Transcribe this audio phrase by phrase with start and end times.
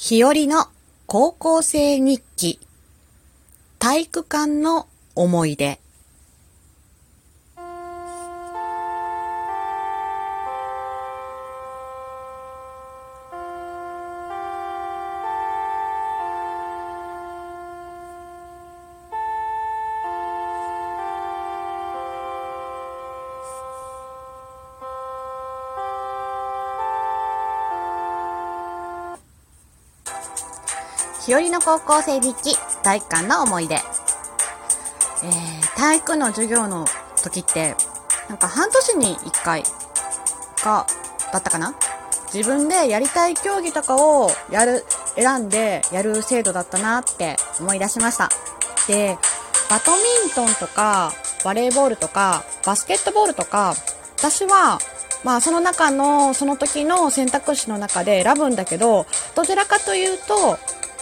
[0.00, 0.68] 日和の
[1.06, 2.60] 高校生日記。
[3.80, 4.86] 体育館の
[5.16, 5.80] 思い出。
[31.28, 36.86] 日和の高校生日記体育館の思い出、えー、体育の授業の
[37.22, 37.74] 時って
[38.30, 39.62] なんか半年に1回
[40.56, 40.86] か
[41.30, 41.74] だったかな？
[42.32, 48.30] 自分でやりたい競技とかをやる選んでやる制度だったなって思い出しました。
[48.86, 49.18] で
[49.68, 49.98] バドミ
[50.32, 51.12] ントンとか
[51.44, 53.74] バレーボールとかバスケットボールとか
[54.16, 54.78] 私は
[55.24, 59.04] まあその中のその時の選択肢の中で選ぶんだけど
[59.34, 60.56] どちらかというと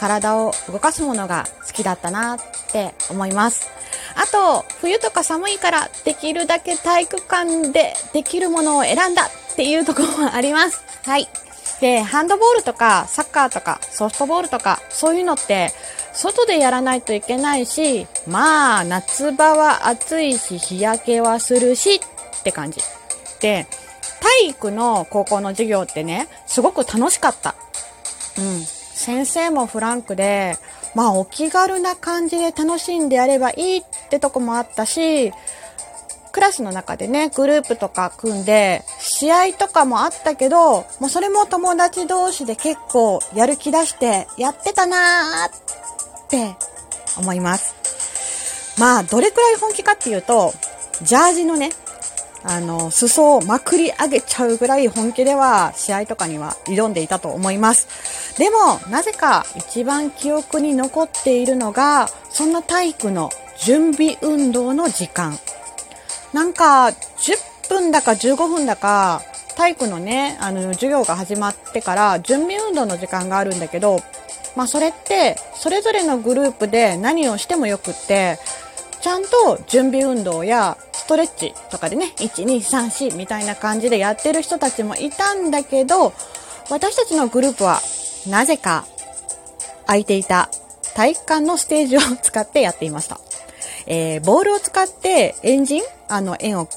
[0.00, 2.38] 体を動かすものが好きだったなっ
[2.72, 3.68] て思います。
[4.16, 10.82] あと、冬とか寒いからできるだけ体育館でできるものを選んだっていうところもあります。
[11.04, 11.28] はい。
[11.82, 15.72] で、ハンドボールとかサッカーとかソフトボールとかそういうのって
[16.12, 22.00] 外でやらないといけないし、まあ夏場は暑いし日焼けはするし
[22.40, 22.80] って感じ。
[23.40, 23.66] で、
[24.20, 27.54] 体育の高校の授業ってね、すごく楽しかった。
[28.38, 28.79] うん。
[29.00, 30.58] 先生もフランクで、
[30.94, 35.32] まあお気軽な感じで楽しんでやればいいってとこもあったし、
[36.32, 46.54] クラスの中でね、グループとか組んで、試合とかもあったけど、もうそれも友達同士で結構やる気出してやってたなーって
[47.16, 48.76] 思います。
[48.78, 50.52] まあ、どれくらい本気かっていうと、
[51.02, 51.70] ジャージのね、
[52.42, 58.38] あの、裾をまくり上げちゃうぐらい本気では試合とかには挑んでいたと思います。
[58.38, 65.38] でも、なぜか一番記憶に残っているのが、そんな体育の準備運動の時間。
[66.32, 69.22] なんか、10分だか15分だか、
[69.56, 74.00] 体育のね、あの、授業が始まってから準備運動の時間があるんだけど、
[74.56, 78.38] まあそれって、それぞれのグループで何をしてもよくって、
[79.00, 86.12] ちゃんと準備運動やストレッチとかでね、1、2、3、4みたいな感じでやってる人たちもいたんだけど、
[86.70, 87.80] 私たちのグループは
[88.28, 88.84] なぜか
[89.86, 90.50] 空いていた
[90.94, 93.20] 体育館のステージを使ってやっていました。
[93.86, 96.68] えー、ボールを使ってエンジンあの、円を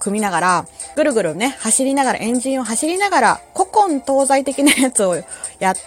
[0.00, 0.66] 組みながら、
[0.96, 5.16] ぐるぐるね、走りながら、エンジンを走りながら、古今東西的なやつを
[5.58, 5.80] やって、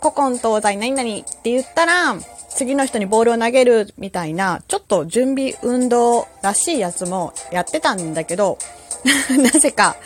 [0.00, 2.16] 古今東西何々って言ったら、
[2.50, 8.58] 次の人にボールを投げるみたいな、ちょっと準備運動らしいやつもやってたんだけど、
[9.38, 9.96] なぜか、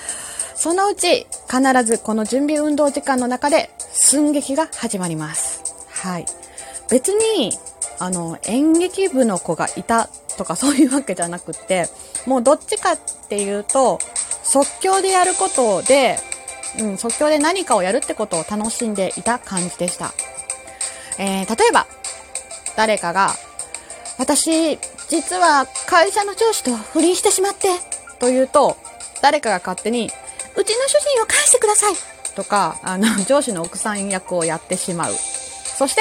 [0.54, 5.62] そのうち必ずこの準備運動時間の中で寸劇が始まります。
[5.91, 6.27] はい。
[6.91, 7.59] 別に、
[7.99, 11.88] あの、演劇部の子がいたとかそういうわけじゃなくって、
[12.27, 13.99] もうどっちかっていうと、
[14.43, 16.19] 即興でやることで、
[16.78, 20.12] うん、即興で何かをやるってことを楽しんでいた感じでした。
[21.19, 21.87] えー、例えば、
[22.77, 23.35] 誰かが、
[24.19, 27.69] 私、実は会社の上司と不倫してしまって、
[28.19, 28.77] と言うと、
[29.23, 30.11] 誰かが勝手に、
[30.57, 31.95] うちの主人を返してください
[32.34, 35.15] とか、あの、 上司の奥さん役をやってしまう。
[35.15, 36.01] そして、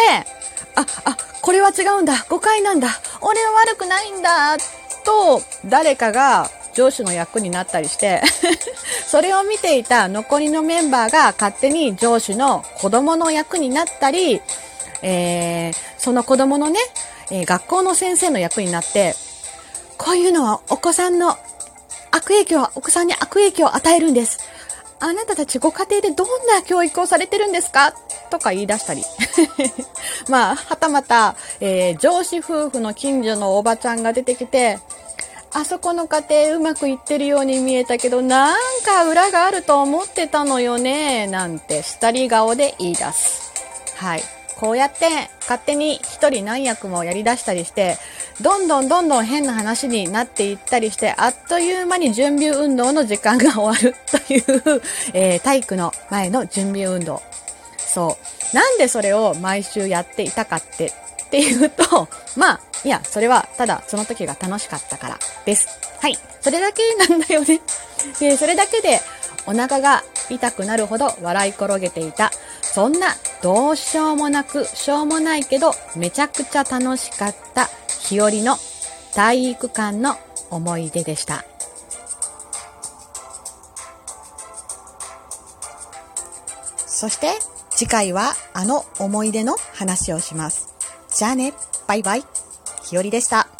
[0.76, 2.90] あ、あ、これは違うんだ、誤解なんだ、
[3.22, 4.58] 俺は悪くないんだ、
[5.04, 8.22] と、誰かが上司の役になったりして
[9.08, 14.42] それを見ていた残りのメンバーが勝手に上司の子供の役になったり、
[15.02, 16.80] えー、その子供のね、
[17.32, 19.16] えー、学校の先生の役になって、
[19.98, 21.38] こういうのはお子さんの
[22.12, 24.38] 悪影響、お子さんに悪影響を与えるんです。
[25.00, 27.94] あなたたちご家庭でどんな教育をされてるんですか？
[28.30, 29.06] とか言い出したり。
[30.28, 34.80] まあ、はたまた、えー、上司夫婦の近所のおばちゃんが出てきて、
[35.54, 43.54] あそこの家庭うまくいってるように見えたけど、なんか裏があると思ってたのよね、なんて下り顔で言い出す。
[43.96, 44.24] はい。
[44.56, 47.98] こうやって勝手に一人何役もやり出したりして、
[48.42, 54.82] どんどんどんどん変な話になっていったりして、あっという間に準備運動の時間が終わるという、
[55.14, 57.22] えー、体育の前の準備運動。
[57.78, 58.18] そ
[58.54, 58.56] う。
[58.56, 60.92] なんでそれを毎週やっていたかって、
[61.34, 62.08] っていうと、
[62.38, 65.68] まあ、いや、それはただその時が楽しかったからです。
[66.00, 66.20] はい。
[66.42, 67.60] それだけなんだよね。
[68.20, 69.02] で、それだけで
[69.48, 72.32] お腹が痛くなるほど笑い転げていた。
[72.62, 78.60] そんなどうしようもなく、しょうもないけど、めちゃくちゃ楽しかった日和の
[79.16, 80.20] 体育館の
[80.52, 81.44] 思い出でした。
[86.86, 87.34] そして、
[87.72, 90.73] 次回はあの思い出の話をします。
[91.16, 91.54] じゃあね、
[91.88, 92.24] バイバイ。
[92.84, 93.53] ひよりでした。